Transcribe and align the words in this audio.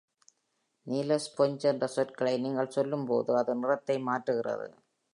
“நீல 0.87 1.17
ஸ்பாஞ்ச்" 1.17 1.65
என்ற 1.65 1.87
சொற்களை 1.87 2.33
நீங்கள் 2.37 2.71
சொல்லும்போது, 2.71 3.31
அது 3.35 3.55
நிறத்தை 3.55 3.97
மாற்றுகிறது. 4.07 4.67